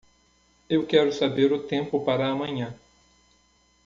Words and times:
Eu 0.67 0.83
quero 0.87 1.13
saber 1.13 1.53
o 1.53 1.61
tempo 1.61 2.03
para 2.03 2.27
amanhã. 2.27 2.73